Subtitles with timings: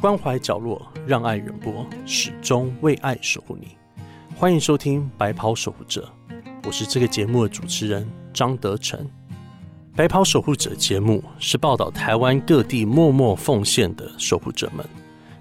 [0.00, 3.76] 关怀角落，让爱远播，始终为爱守护你。
[4.34, 6.10] 欢迎收听《白袍守护者》，
[6.64, 8.98] 我是这个节目的主持人张德成。
[9.94, 14.82] 《白袍守护者》节目是报道台湾各地默默奉献的守护者们，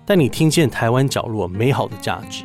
[0.06, 2.44] 带你听见台湾角落美好的价值。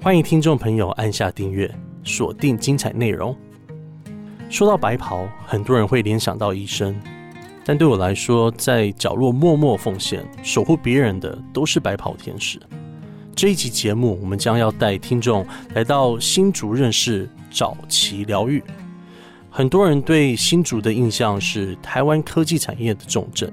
[0.00, 1.68] 欢迎听众朋友按下订阅，
[2.04, 3.36] 锁定精彩内容。
[4.48, 6.96] 说到白袍，很多人会联想到医生。
[7.64, 12.60] 但对我来说，在角落默默奉献、守护别人的都是白袍天使。
[13.34, 18.62] 这一集节目，我们将要带听众来到新竹认识早期疗愈。
[19.50, 23.52] 很多人对新竹的印象是台湾科技产业的重镇，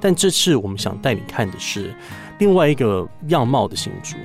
[0.00, 1.94] 但这次我们想带你看的是
[2.38, 4.16] 另外一个样貌的新竹。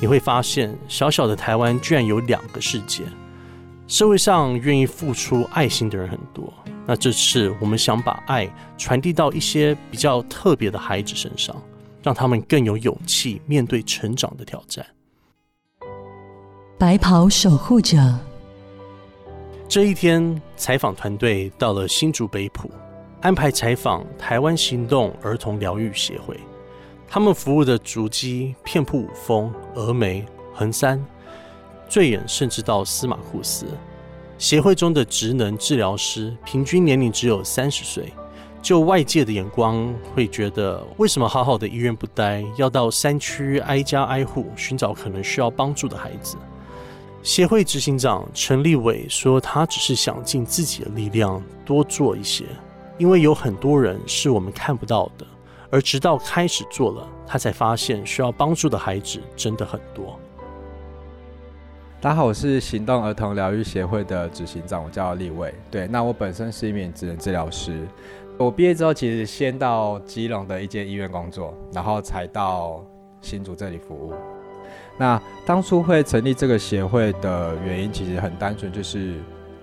[0.00, 3.02] 你会发现，小小的台湾居然有两个世界。
[3.88, 6.52] 社会上愿意付出爱心的人很多。
[6.86, 11.54] 那这次我们想把爱传递到一些比较特别的孩子身上，
[12.02, 14.86] 让他们更有勇气面对成长的挑战。
[16.78, 17.98] 白袍守护者，
[19.66, 22.70] 这一天，采访团队到了新竹北埔，
[23.20, 26.38] 安排采访台湾行动儿童疗愈协会。
[27.08, 31.04] 他们服务的足迹遍布五峰、峨眉、横山，
[31.88, 33.66] 最远甚至到司马库斯。
[34.38, 38.12] 协会中的职能治疗师平均年龄只有三十岁，
[38.60, 46.36] 就外界的眼光会觉得，为什么好好的医院不待，要到山区挨家挨户寻找可能需要帮助的孩子？
[47.22, 52.44] 协会执行长陈立伟说，他只是想尽自己的力量多做一些，
[52.98, 55.26] 因为有很多人是我们看不到的，
[55.70, 60.20] 而直到开始做了，他才发现需要帮助的孩子真的很多。
[62.06, 65.52] 大家好，我是行动儿童疗愈协会的执行长，我叫立伟。
[65.68, 67.84] 对，那我本身是一名职能治疗师。
[68.38, 72.80] 我毕业之后，其实先到基隆的一间医院工作，然后才到
[73.20, 74.14] 新竹这里服务。
[74.96, 79.14] 那当初会成立这个协会的原因，其实很单纯，就是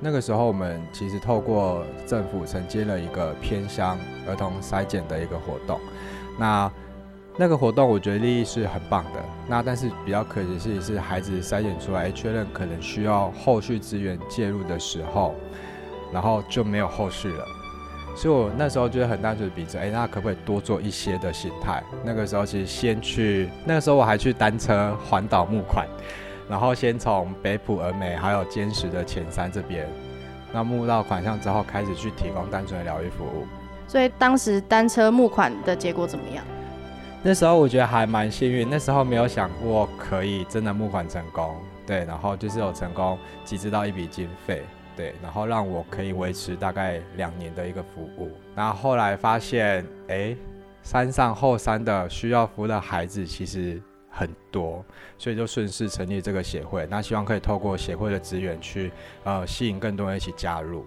[0.01, 3.97] 那个时候我们其实透过政府承接了一个偏乡
[4.27, 5.79] 儿童筛检的一个活动。
[6.37, 6.69] 那
[7.35, 15.33] 那个活动我觉得利益是很棒的，那但是比较可惜的是，是孩子筛选出来确认可能需要后续资源介入的时候，
[16.11, 17.43] 然后就没有后续了。
[18.15, 21.83] 所以我那时候觉得很单纯的比着，哎，那可不可以多做一些的心态？
[22.03, 25.87] 那个时候其实先去，那个时候我还去单车环岛募款，
[26.47, 29.89] 然后先从北埔、峨眉还有坚实的前山这边，
[30.53, 33.47] 那募到款项之后，开始去提供单纯的疗愈服务。
[33.87, 36.45] 所以当时单车募款的结果怎么样？
[37.25, 41.55] 那时候我觉得还蛮幸运，那时候没有想过可以真的募款成功，
[41.87, 44.61] 对，然后就是有成功集资到一笔经费，
[44.93, 48.29] 对，然后让我可以维持大概两年的一个服务。
[48.53, 50.35] 然后后来发现，哎，
[50.81, 54.83] 山上后山的需要服务的孩子其实很多，
[55.17, 56.85] 所以就顺势成立这个协会。
[56.91, 58.91] 那希望可以透过协会的资源去，
[59.23, 60.85] 呃，吸引更多人一起加入。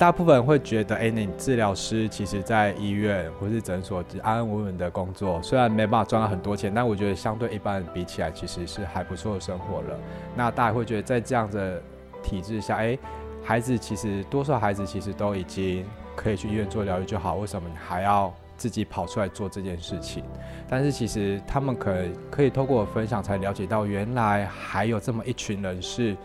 [0.00, 9.98] 大部分人会觉得，哎，你治疗师其实在医院或是诊所安安稳稳的工作，虽然没办法赚到很多钱，但我觉得相对一般人比起来，其实是还不错的生活了。
[10.34, 11.82] 那大家会觉得，在这样的
[12.22, 12.98] 体制下，哎，
[13.44, 15.84] 孩子其实多数孩子其实都已经
[16.16, 20.24] 可以去医院做疗愈就好，为什么你还要自己跑出来做这件事情？
[20.66, 21.94] 但是其实他们可
[22.30, 26.16] 可以透过我分享才了解到，原来还有这么一群人是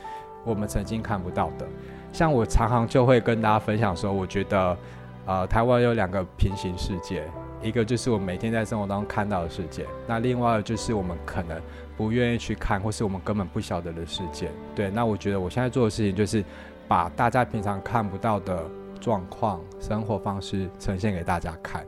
[0.45, 1.67] 我们曾经看不到的。
[2.15, 4.77] 像我常常就会跟大家分享说，我觉得，
[5.25, 7.25] 呃，台湾有两个平行世界，
[7.61, 11.61] 一个就是我每天在生活当中看到的世界，那另外就是我们可能
[11.97, 14.49] 不愿意去看，或是我们根本不晓得的世界。
[14.73, 16.41] 对，那我觉得我现在做的事情就是
[16.87, 18.63] 把大家平常看不到的
[19.01, 21.85] 状况、生活方式呈现给大家看。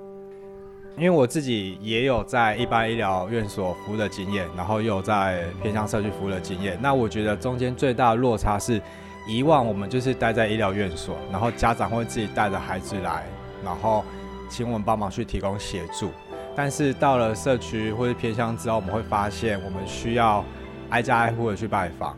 [0.97, 8.81] 因为我自己也有在一般医疗院所服务的经验，然后又有在偏向社区服务的经验，那我觉得中间最大的落差是。
[9.27, 13.25] 以往我们就是待在医疗院所，然后家长会自己带着孩子来，
[13.61, 14.05] 然后
[14.49, 16.09] 请我们帮忙去提供协助。
[16.55, 20.43] 但是到了社区或者偏乡之后，我们会发现我们需要
[20.89, 22.15] 挨家挨户的去拜访，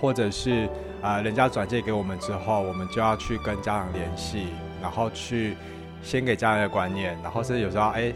[0.00, 0.68] 或者是
[1.00, 4.48] 呃人家转介给我们之后，我们就要去跟家长联系，
[4.82, 5.56] 然后去
[6.02, 8.12] 先给家人的观念，然后是有时候哎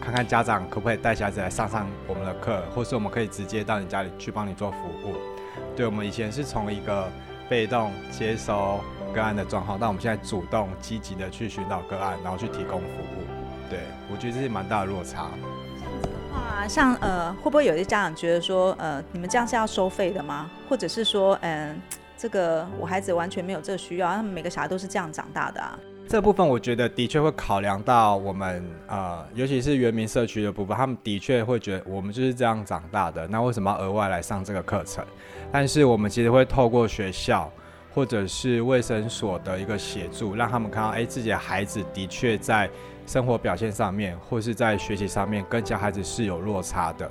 [0.00, 5.14] 看看家长可不可以带小孩子来上上我们的课，或是我们可以直接到你家里去帮你做服务。
[5.74, 7.08] 对，我们以前是从一个。
[7.48, 8.80] 被动接收
[9.14, 13.24] 个案的状况，那我们现在主动积极的去寻找个案，然后去提供服务。
[13.68, 15.30] 对我觉得这是蛮大的落差。
[15.78, 20.50] 这样子的话，像呃，会不会有些家长觉得说，呃，你们这样是要收费的吗？
[20.68, 21.80] 或者是说，嗯，
[22.16, 25.78] 这个我孩子完全没有这个需要，他们每个小孩都是这样长大的啊？
[26.08, 35.04] 这部分我觉得的确会考量到我们呃，尤其是原民社区的部分，他们的确会觉得我们就是这样长大的，那为什么要额外来上这个课程？
[35.50, 37.50] 但是我们其实会透过学校
[37.92, 42.70] 或者是卫生所的一个协助，让他们看到，哎，自己的孩子的确在
[43.04, 47.10] 生活表现上面，或是在学习上面，跟其他孩子是有落差的。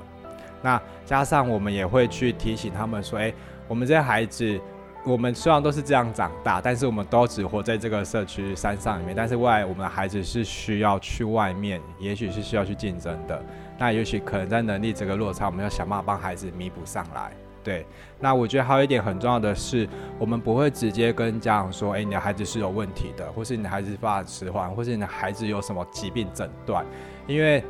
[0.62, 3.34] 那加上我们也会去提醒他们说，哎，
[3.68, 4.60] 我们这些孩子，
[5.06, 13.40] 我们虽然都是这样长大，但是我们都只活在这个社区山上里面，但是未来我们的孩子是需要去外面，也许是需要去竞争的。
[13.78, 17.32] 那也许可能在能力这个落差，我们要想办法帮孩子弥补上来。
[17.64, 17.86] 对，
[18.20, 19.88] 那我觉得还有一点很重要的是，
[20.18, 26.86] 我们不会直接跟家长说，哎，你的孩子是有问题的，或是你的孩子发展迟缓，或是你的孩子有什么疾病诊断，
[27.28, 27.64] 因为。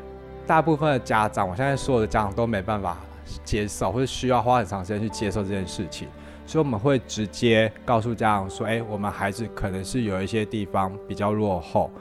[0.48, 2.96] 大部分的家长，我现在所有的家长都没办法
[3.44, 6.08] 接受，或是需要花很长时间去接受这件事情，
[6.46, 11.92] 所以我们会直接告诉家长说：“哎，我们孩子可能是有一些地方比较落后，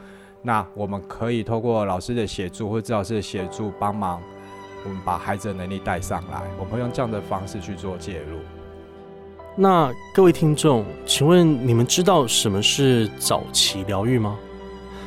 [0.42, 4.20] 那我们可以透过老师的协助或者治疗师的协助帮忙，
[4.84, 6.42] 我们把孩子的能力带上来。
[6.58, 8.38] 我们会用这样的方式去做介入。”
[9.56, 14.36] 那各位听众，请问你们知道什么是早期疗愈吗？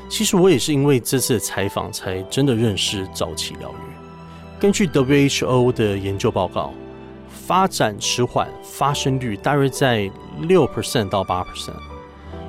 [0.10, 4.58] 其实我也是因为这次的采访，才真的认识早期疗愈。
[4.58, 6.74] 根据 WHO 的研究报告，
[7.30, 10.10] 发展迟缓发生率大约在
[10.42, 11.76] 六 percent 到八 percent。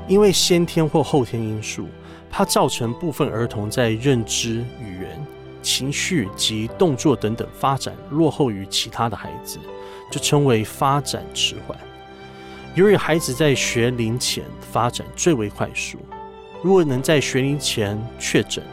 [0.06, 1.86] 因为先天或后天因素，
[2.30, 5.26] 它造成部分儿童在认知、语言、
[5.62, 9.58] 情绪及动作等等发展落后于其他的孩子，
[10.10, 11.78] 就称为发展迟缓。
[12.74, 15.98] 由于孩子在学龄前发展最为快速。
[16.62, 18.64] 如果能在学龄前确诊，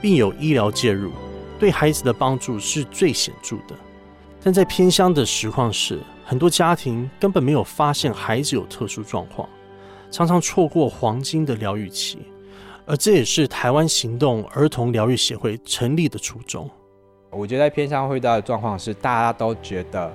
[0.00, 1.10] 并有医疗介入，
[1.58, 3.74] 对孩子的帮助是最显著的。
[4.44, 9.48] 但在偏乡的实况是，很多家庭根本没有发现孩子有特殊状况，
[10.10, 12.18] 常常错过黄金的疗愈期。
[12.84, 16.68] 而这也是台湾行动儿童疗愈协会成立的初衷。
[17.30, 20.12] 我觉得在偏乡会遇到的状况是，大家都觉得。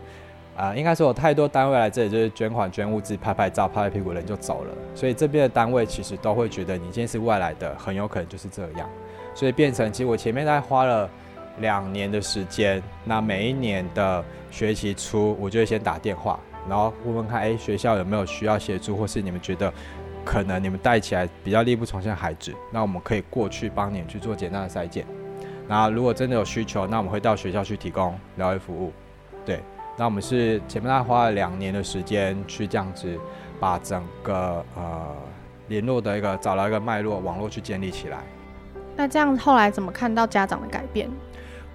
[0.55, 4.75] 啊，应该说有太多单位来这里，就是捐款、捐物资、拍拍照、拍拍屁股，人就走了。
[4.93, 8.87] 所以这边的单位其实都会觉得你今天是外来的，很有可能就是这样。
[9.33, 11.09] 所以变成，其实我前面大概花了
[11.59, 19.71] 两年的时间，那每一年的学期初，我就会先打电话，然后问问看，哎，学校有没有需要协助，或是你们觉得
[20.25, 25.05] 可能你们带起来比较力不从心的孩子，那我们可以过去帮你们去做简单的筛检。
[25.67, 28.91] 那如果真的有需求，那我们会到学校去提供疗愈服务，
[29.45, 29.61] 对。
[29.97, 33.19] 那我们是前面大概花了两年的时间去这样子，
[33.59, 35.13] 把整个呃
[35.67, 38.19] 联络的一个找到一个脉络网络去建立起来。
[38.95, 41.09] 那这样后来怎么看到家长的改变？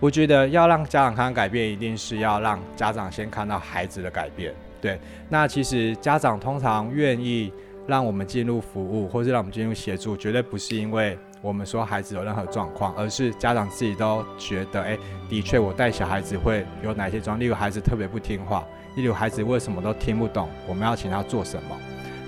[0.00, 4.54] 我觉得要让家长看到改变，一定是要让家长先看到孩子的改变。
[4.80, 4.98] 对，
[5.28, 7.52] 那其实家长通常愿意
[7.86, 11.18] 让我们进入服务，或是让我们进入协助，绝对不是因为。
[11.40, 14.96] 我们说孩子有任何状况，而是家长自己都觉得，哎，
[15.28, 17.40] 的确我带小孩子会有哪些状况？
[17.40, 21.76] 例如孩子特别不听话，例如孩子为什么都听不懂，我们要请他做什么？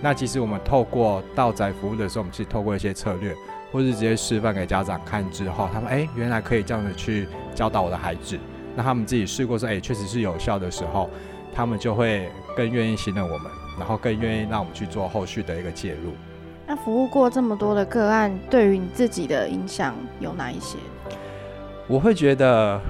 [0.02, 3.34] 那其实我们透过道宅服务的时候，我们是透过一些策略，
[3.76, 8.38] 或是直接示范给家长看之后，他们哎，原来可以这样子去教导我的孩子。
[8.74, 11.10] 那他们自己试过说，哎，确实是有效的时候，
[11.54, 16.14] 他们就会更愿意信任我们，然后更愿意让我们去做后续的一个介入。
[16.66, 20.78] 那服务过这么多的个案，对于你自己的影响有哪一些？
[21.86, 22.80] 我会觉得，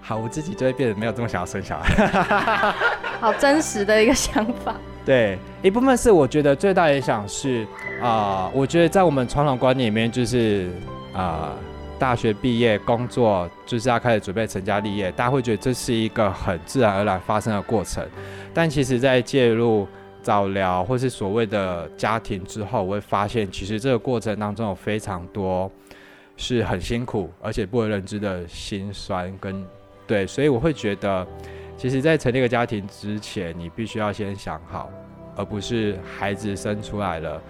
[0.00, 2.72] 好，我自己就会变得没有这么想要生小孩。
[3.18, 4.76] 好真实的一个想法。
[5.10, 7.66] 对，一部分是我觉得最大影响是
[8.00, 10.68] 啊，我觉得在我们传统观念里面，就是
[11.12, 11.50] 啊，
[11.98, 18.06] 大学毕业工作就是要开始准备成家立业，大家会觉得这是一个很自然而然发生的过程，
[18.54, 19.84] 但其实在介入。
[20.22, 25.68] 早疗或是所谓的家庭之后，我会发现其实这个过程当中有非常多
[26.36, 29.64] 是很辛苦，而且不为人知的辛酸跟
[30.06, 31.26] 对，所以我会觉得，
[31.80, 34.90] 其实，在成立一个家庭之前，你必须要先想好，
[35.34, 37.40] 而不是孩子生出来了，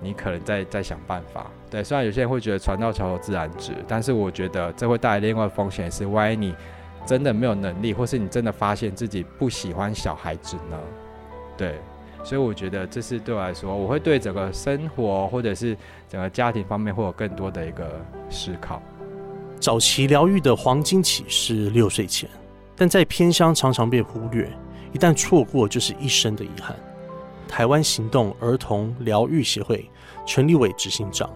[0.00, 1.50] 你可能再再想办法。
[1.68, 6.54] 对，虽然有些人会觉得船到桥头自然直，但是我觉得这会带来另外风险是，万一你
[7.04, 10.78] 真的没有能力，或是你真的发现自己不喜欢小孩子呢？
[11.56, 11.74] 对。
[12.22, 15.76] 所以我觉得这是对我来说，我会对整个生活或者是
[16.08, 18.80] 整个家庭方面会有更多的一个思考。
[19.58, 22.30] 早期疗愈的黄金期是六岁前，
[22.76, 24.50] 但在偏乡常常被忽略，
[24.92, 26.76] 一旦错过就是一生的遗憾。
[27.48, 29.88] 台湾行动儿童疗愈协会
[30.26, 31.28] 陈立伟执行长，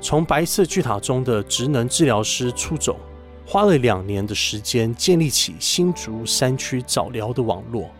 [0.00, 2.98] 从白色巨塔中的职能治疗师出走，
[3.46, 7.90] 花了两年的时间建立起新竹山区早疗的网络。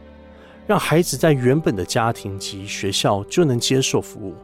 [0.67, 4.35] 让孩子在原本的家庭及学校就能接受服务，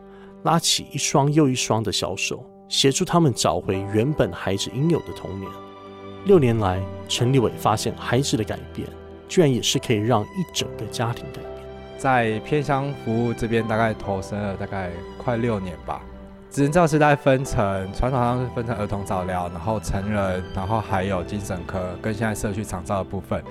[0.44, 5.50] 拉起一双又一双的小手，协助他们找回原本孩子应有的童年。
[6.24, 8.86] 六年来，陈立伟发现孩子的改变，
[9.28, 11.66] 居然也是可以让一整个家庭改变。
[11.98, 16.00] 在偏乡服务这边，大概投身了大概快六年吧。
[16.50, 23.42] 职能教师大概分成传统上是分成儿童早疗，然后成人，然后还有精神科跟现在社区长照的部分。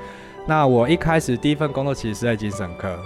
[0.48, 2.98] 那我一开始第一份工作其实是在精神科，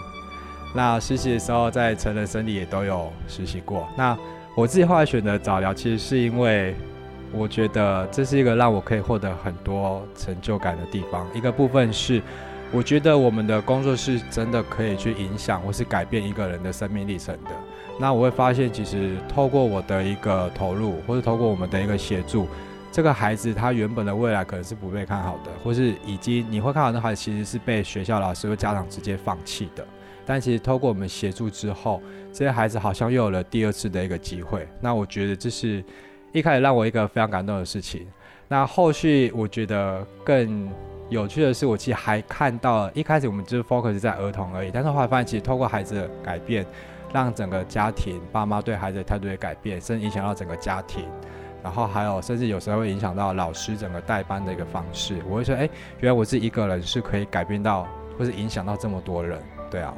[0.75, 3.87] 那实习的时候在成人生理也都有实习过。
[3.97, 4.17] 那
[4.55, 6.75] 我自己后来选择早疗，其实是因为
[7.35, 11.27] 我觉得这是一个让我可以获得很多成就感的地方。
[11.33, 12.21] 一个部分是
[12.71, 17.51] 我觉得我们的工作是真的可以去影响或是改变一个人的生命历程的。
[17.99, 22.47] 那我会发现，其实透过我的一个投入，或是透过我们的一个协助，
[22.91, 29.85] 这个孩子他原本的未来可能是不被看好的，或是以及你会看好的孩子其实是被学校老师或家长直接放弃的。
[30.25, 32.01] 但其实透过我们协助之后，
[32.33, 34.67] 这些孩子好像又有了第二次的一个机会。
[34.81, 35.83] 那我觉得这是
[36.35, 38.05] 一开始让我一个非常感动的事情。
[38.47, 40.69] 那后续我觉得更
[41.09, 46.65] 有趣的是，我其实还看到一开始我们就是 focus 在儿童而已，但是后来发现其实透过孩子的改变。
[47.13, 51.05] 让整个家庭爸妈对孩子的态度也改变，甚至影响到整个家庭，
[51.63, 55.21] 然后还有甚至有时候会影响到老师整个代班的一个方式。
[55.29, 55.69] 我会说，哎，
[56.01, 57.87] 原来我自己一个人是可以改变到，
[58.19, 59.93] 或是影响到这么多人，对啊。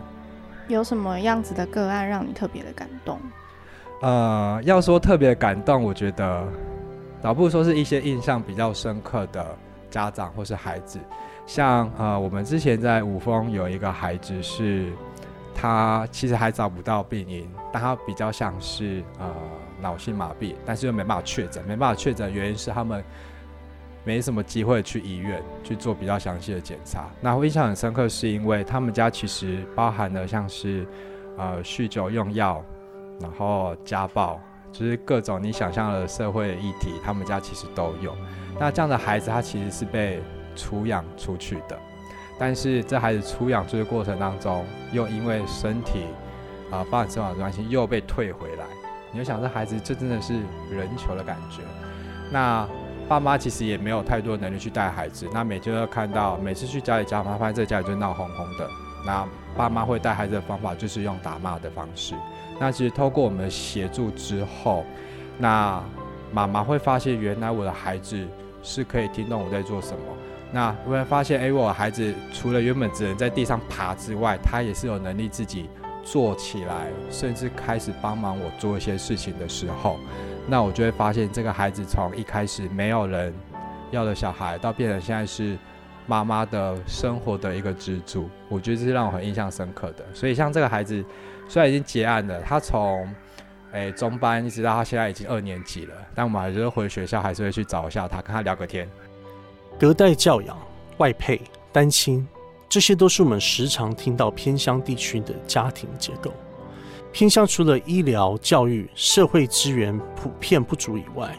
[0.68, 3.20] 有什么样子的个案让你特别的感动？
[4.02, 6.48] 呃，要说特别感动，我觉得
[7.22, 9.46] 倒不如说是一些印象比较深刻的
[9.90, 11.00] 家长或是孩子，
[11.46, 14.92] 像呃，我们之前在五峰有一个孩子是。
[15.60, 19.26] 他其实还找不到病因，但他比较像是呃
[19.82, 23.04] 脑性麻痹，但是又没办法确诊，没办法确诊原因是他们
[24.04, 27.08] 没什么机会去医院去做比较详细的检查。
[27.20, 30.86] 那我印象很深刻，是因为他们家其实包含了像是
[31.40, 32.64] 呃酗酒用药，
[33.20, 34.40] 然后家暴，
[34.72, 38.16] 就是各种你想象的社会议题，他们家其实都有。
[38.60, 40.22] 那这样的孩子，他其实是被
[40.56, 41.78] 出养出去的。
[42.40, 46.06] 但是这孩子出养这个过程当中，又因为身体
[46.70, 48.66] 啊发展生长的关系，又被退回来。
[49.12, 50.34] 你就想，这孩子这真的是
[50.70, 51.64] 人球的感觉。
[52.32, 52.68] 那
[53.08, 55.28] 爸妈其实也没有太多能力去带孩子。
[55.34, 58.70] 那每天都看到，每次去家里家访，发现这家里就闹哄哄的。
[59.08, 62.14] 那爸妈会带孩子的方法就是用打骂的方式。
[62.60, 64.84] 那其实透过我们协助之后，
[65.38, 65.82] 那
[66.34, 68.28] 妈妈会发现，原来我的孩子
[68.62, 70.04] 是可以听懂我在做什么。
[70.52, 75.70] 那我会发现，哎，我的孩子除了原本只能在地上爬之外，他也是有能力自己
[76.04, 79.98] 坐起来，甚至开始帮忙我做一些事情的时候，
[80.48, 83.34] 那我就会发现，这个孩子从一开始没有人
[83.92, 85.58] 要的小孩，到变成现在是
[86.08, 90.06] 妈妈的生活的一个支柱，我觉得这是让我很印象深刻的。
[90.14, 91.04] 所以，像这个孩子
[91.48, 93.08] 虽然已经结案了，他从
[93.74, 98.90] 诶中班一直到他现在已经二年级了，但我们还是回学校，还是会去找一下他，跟他聊个天。
[99.78, 100.58] 隔代教养、
[100.98, 102.26] 外配、单亲，
[102.70, 106.34] 这些都是我们时常听到偏乡地区的家庭结构。
[107.12, 111.36] 偏乡除了医疗、教育、社会资源普遍不足以外，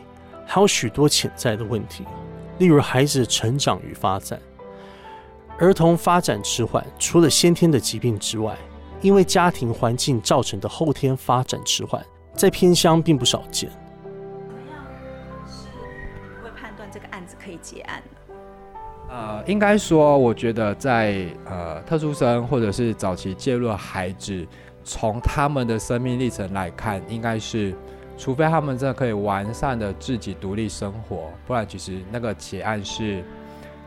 [0.46, 2.04] 还有许多潜在的问题，
[2.58, 4.40] 例如孩子的成长与发展。
[5.60, 8.56] 儿童发展迟缓，除了先天的疾病之外，
[9.00, 12.00] 因为家庭环境造成的后天发展迟缓，
[12.32, 13.68] 在偏乡并不少见。
[13.68, 14.84] 怎么样
[15.48, 15.66] 是
[16.44, 18.00] 会判断这个案子可以结案？
[19.10, 24.46] 呃，应该说，我觉得在呃特殊生或者是早期介入的孩子，
[24.84, 27.74] 从他们的生命历程来看，应该是，
[28.16, 33.24] 除非他们真的可以完善的自己独立生活，不然其实那个结案是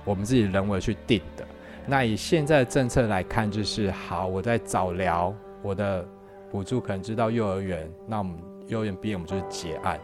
[0.03, 1.47] 我们自己人为去定的。
[1.87, 6.05] 那以现在的政策来看，就是好，我在早疗，我的
[6.49, 8.35] 补助可能知道幼儿园，那我们
[8.67, 9.99] 幼儿园毕业，我们就是结案，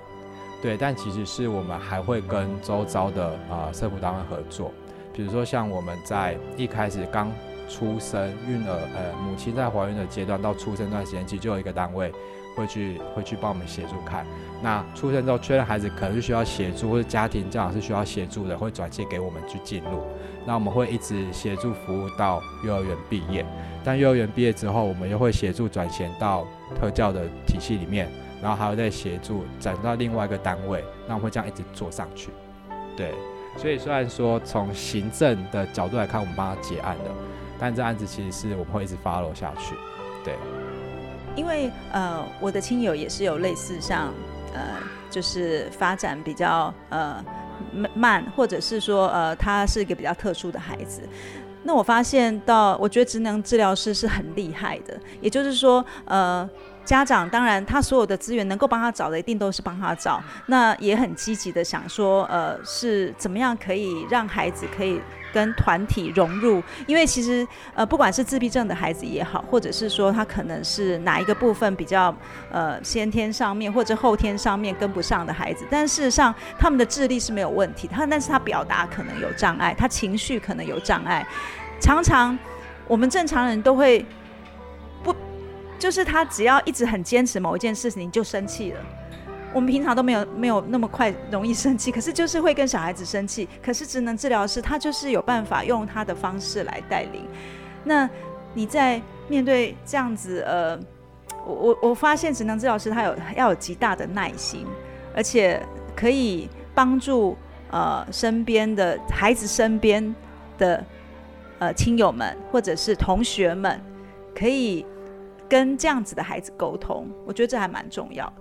[0.62, 0.75] 对。
[0.75, 4.72] 但其实是我们还会跟周遭的啊社福单位合作。
[5.13, 7.31] 比如说，像我们在一开始刚
[7.69, 12.12] 出生、孕儿呃母亲在怀孕的阶段到出生段时间，其实就有一个单位
[12.58, 14.26] 会去会去帮我们协助看。
[14.62, 20.02] 那出生之后确认孩子可能是需要协助，或者家庭这样是需要协助的，会转接给我们去进入。
[20.46, 23.46] 那我们会一直协助服务到幼儿园毕业。
[23.84, 26.46] 但幼儿园毕业之后，我们又会协助转衔到
[26.80, 28.10] 特教的体系里面，
[28.42, 30.84] 然后还会再协助转到另外一个单位。
[31.08, 32.32] 那我们会这样一直做上去，
[32.98, 33.14] 对。
[33.58, 37.12] 所以虽然说从行政的角度来看，我们帮他结案的，
[37.60, 39.74] 但这案子其实是我们会一直 follow 下去，
[40.24, 40.36] 对。
[41.38, 44.13] 因为呃，我的亲友也是有类似像
[44.53, 44.62] 呃，
[45.10, 47.24] 就是发展比较呃
[47.94, 51.01] 慢，或者是说呃，他是一个比较特殊的孩子。
[51.63, 56.50] 那我发现到，我觉得职能治疗师是很厉害的，也就是说呃。
[56.88, 60.24] 家长当然他所有的资源能够帮他找的，一定都是帮他找。
[60.46, 65.01] 那也很积极的想说，呃，是怎么样可以让孩子可以。
[65.34, 72.15] 跟团体融入，因为其实呃，不管是自闭症的孩子也好，或者是说他可能是哪一个部分比较
[72.50, 81.27] 呃先天上面或者后天上面跟不上的孩子，但事实上他们的智力是没有问题，他但是他表达可能有障碍，他情绪可能有障碍，
[81.79, 82.36] 常常
[82.88, 84.03] 我们正常人都会，
[85.79, 88.79] 就是他只要一直很坚持某一件事情就生气了。
[89.53, 93.48] 我们平常都没有没有那么快容易生气，可是就是会跟小孩子生气。
[93.63, 97.25] 可是职能治疗师他就是有办法用他的方式来带领。
[97.84, 98.07] 那
[98.53, 100.77] 你在面对这样子呃，
[101.46, 104.65] 我我我发现职能治疗师他有要有极大的耐心，
[105.15, 105.62] 而且
[105.96, 107.36] 可以帮助
[107.72, 110.13] 呃身边的孩子身边
[110.57, 110.84] 的
[111.60, 113.81] 呃亲友们或者是同学们，
[114.36, 114.86] 可以
[115.50, 117.08] 跟这样子的孩子沟通。
[117.25, 118.34] 我觉得这还蛮重要的。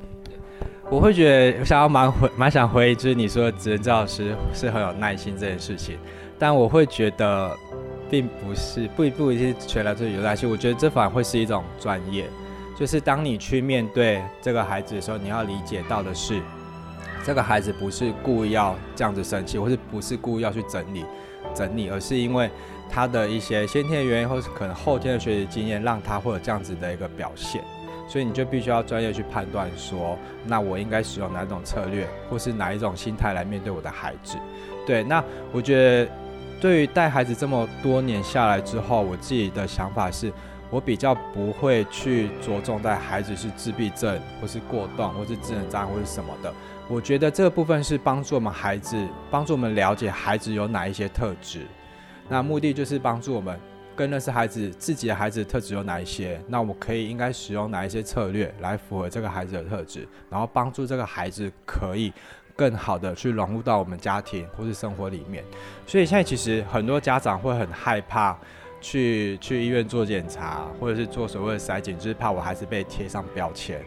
[0.89, 5.99] 我会觉得我想要蛮回蛮想回忆，就是你说职能治疗师是很有耐心这件事情，
[6.39, 7.51] 但我会觉得
[8.09, 12.27] 并不是不不一定全来自于有耐心，我觉得这反而会是一种专业，
[12.79, 16.41] 就是当你去面对这个孩子的时候，你要理解到的是，
[17.25, 21.05] 这个孩子不是故意要这样子生气，或是不是故意要去整理
[21.53, 22.49] 整理，而是因为
[22.89, 27.63] 他的一些先天的原因，或是可能后天的学习经验，让他会有这样子的一个表现。
[28.09, 34.37] 所以你就必须要专业去判断，说那我应该使用哪种策略，或是哪一种心态来面对我的孩子。
[34.87, 36.11] 对，那我觉得
[36.61, 40.33] 对于带孩子这么多年下来之后，我自己的想法是，
[40.71, 46.55] 我比较不会去着重在孩子是自闭症，或是过动，或是智能障碍，或是什么的。
[46.87, 48.97] 我觉得这个部分是帮助我们孩子，
[49.33, 51.67] 帮助我们了解孩子有哪一些特质。
[52.29, 53.59] 那目的就是帮助我们。
[53.95, 56.39] 更认识孩子自己的孩子特质有哪一些？
[56.47, 62.13] 那我可以应该使用哪一些策略来符合这个孩子的特质，然后帮助这个孩子可以
[62.55, 65.43] 更好的去融入到我们家庭或是生活里面。
[65.87, 68.37] 所以现在其实很多家长会很害怕
[68.83, 73.81] 去去医院做检查，或者是做所谓的筛检，就是怕我孩子被贴上标签。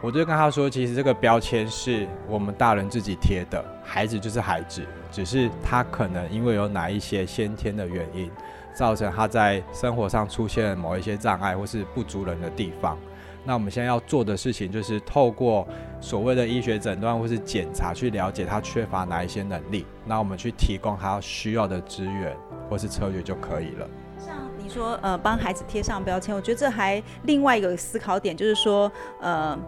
[0.00, 8.30] 我就跟他说，其实这个标签是我们大人自己贴的，孩子就是孩子，只是他可能因为有哪一些先天的原因。
[8.72, 12.96] 造成他在生活上出现某一些障碍或是不足人的地方，
[13.44, 15.66] 那我们现在要做的事情就是透过
[16.00, 22.34] 所谓的医学诊断或是检查去了解他缺乏哪一些能力，那我们去提供他需要的资源
[22.70, 23.88] 或是策略就可以了。
[24.16, 29.58] 像你说呃帮孩子贴上标签，我觉得这还另外一个思考点就是说呃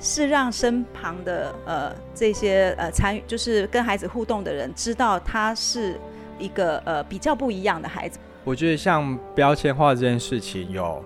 [0.00, 5.98] 是让身旁的呃这些呃参与就是跟孩子互动的人知道他是。
[6.38, 11.02] 一个呃比较不一样的孩子，我觉得像标签化这件事情有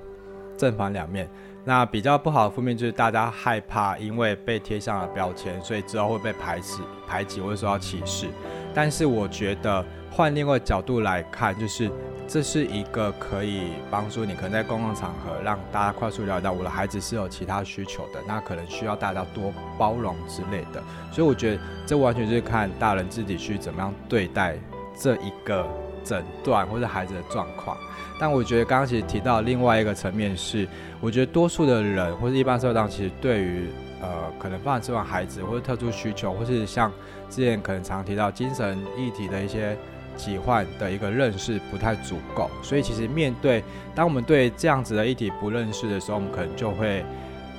[0.59, 1.31] 正反两面。
[1.65, 8.27] 那比较不好的负面就是大家害怕，因为被贴上了标签，所以之后会被排斥、排挤或者受到歧视。
[8.75, 11.91] 但是我觉得换另外一个角度来看，就是
[12.27, 20.83] 这是一个可以帮助你，可能在公共场合让大家快速了解到我的孩子是有其他需求的，那可能需要大家多包容之类的。
[21.13, 24.57] 所以我觉得这完全是看大人自己去怎么样对待。
[25.03, 25.67] 这一个
[26.05, 27.75] 诊断或者孩子的状况，
[28.21, 30.69] 但我觉得刚刚其实提到另外一个层面是，
[31.01, 33.69] 我觉得多数的人或者一般社会当中，其实对于
[34.01, 36.93] 呃可能发展迟缓孩子或者特殊需求，或是像
[37.29, 39.77] 之前可能常提到精神议题的一些
[40.17, 43.63] 疾患的一个认识不太足够，所以其实面对
[43.95, 47.05] 当我们对这样子的议题不认识的时候，我们可能就会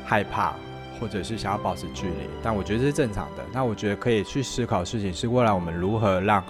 [0.05, 0.53] 害怕，
[0.99, 2.29] 或者是想要保持距离。
[2.43, 3.43] 但我觉得这是正常的。
[3.53, 6.43] 那我觉得可以去思考事情是未来我们如何让。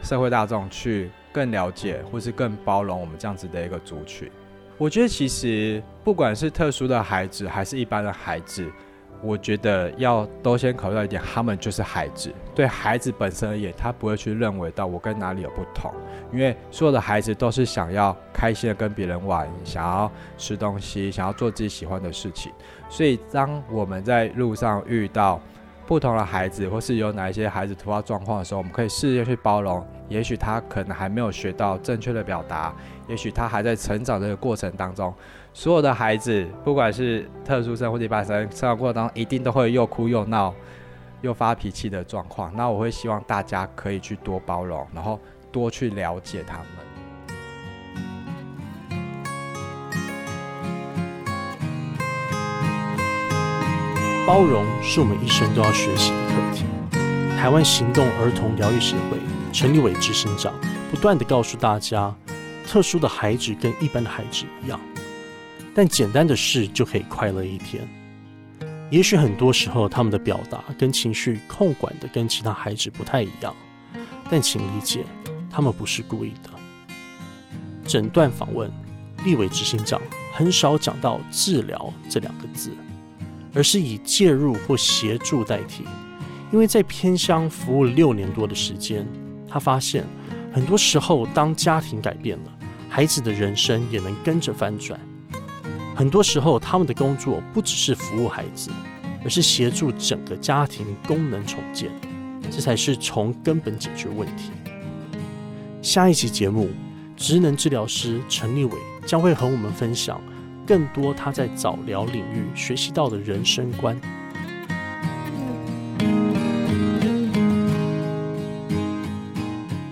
[0.00, 4.30] 社会大众去更了解或是更包容我们这样子的一个族群，
[4.76, 8.70] 我觉得其实不管是特殊的孩子还是一般的孩子，
[9.22, 12.32] 我觉得要都先考虑到一点，他们就是孩子。
[12.54, 15.92] 对孩子本身而言，他不会去认为到我跟哪里有不同，
[16.32, 22.52] 因为所有的孩子都是想要开心的跟别人玩，想要吃东西，想要做自己喜欢的事情。
[22.88, 25.40] 所以当我们在路上遇到，
[25.88, 29.82] 不同的孩子，或是有哪一些孩子突发状况的时候，我们可以试着去包容。
[30.06, 32.74] 也许他可能还没有学到正确的表达，
[33.08, 35.12] 也许他还在成长的过程当中。
[35.54, 40.54] 所有的孩子，不管是特殊生或者一般生，成长过程当中一定都会又哭又闹、
[41.22, 42.54] 又发脾气的状况。
[42.54, 45.18] 那我会希望大家可以去多包容，然后
[45.50, 46.87] 多去了解他们。
[54.28, 56.66] 包容是我们一生都要学习的课题。
[57.34, 59.16] 台湾行动儿童疗愈协会
[59.54, 60.52] 陈立伟执行长
[60.90, 62.14] 不断的告诉大家，
[62.66, 64.78] 特殊的孩子跟一般的孩子一样，
[65.74, 67.88] 但简单的事就可以快乐一天。
[68.90, 73.56] 也许很多时候他们的表达跟情绪控管的跟其他孩子不太一样，
[74.28, 75.06] 但请理解，
[75.50, 76.50] 他们不是故意的。
[77.86, 78.70] 整段访问，
[79.24, 79.98] 立委执行长
[80.34, 82.76] 很少讲到治疗这两个字，
[83.54, 85.84] 而是以介入或协助代替。
[86.50, 89.06] 因为在偏乡服务六年多的时间，
[89.48, 90.04] 他发现
[90.52, 92.58] 很多时候，当家庭改变了，
[92.88, 94.98] 孩子的人生也能跟着翻转。
[95.94, 98.70] 很多时候，他们的工作不只是服务孩子，
[99.22, 101.90] 而是协助整个家庭功能重建，
[102.50, 104.50] 这才是从根本解决问题。
[105.82, 106.70] 下一期节目，
[107.16, 108.72] 职能治疗师陈立伟
[109.04, 110.20] 将会和我们分享
[110.68, 113.98] 更多他在早疗领域学习到的人生观。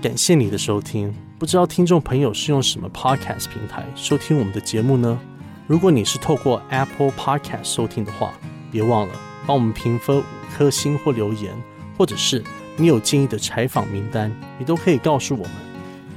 [0.03, 5.19] 感谢你的收听，不知道听众朋友是用什么 Podcast 平台收听我们的节目呢？
[5.67, 8.35] 如果你是透过 Apple Podcast 收听的话，
[8.71, 9.15] 别忘了
[9.47, 10.23] 帮我们评分五
[10.55, 11.55] 颗星或留言，
[11.97, 12.45] 或者是
[12.77, 15.66] 你有建议的采访名单，你都可以告诉我们。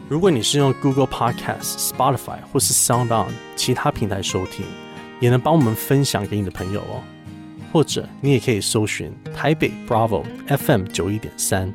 [0.10, 4.66] 如果你是用 Google Podcast、Spotify 或是 Sound On 其他平台收听，
[5.20, 7.04] 也能帮我们分享给你的朋友哦。
[7.72, 11.72] 或者你也可以搜寻台北 Bravo FM 九一点三。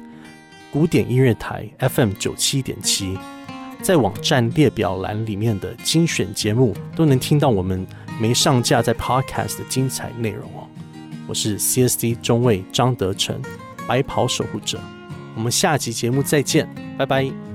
[0.72, 3.16] 古典音乐台 FM 九七点七，
[3.80, 7.86] 在网站列表栏里面的精选节目都能听到我们
[8.20, 10.66] 没上架在 Podcast 的精彩内容哦。
[11.28, 13.40] 我是 CSD 中尉张德成，
[13.86, 14.80] 白袍守护者。
[15.36, 16.68] 我们下集节目再见，
[16.98, 17.53] 拜拜。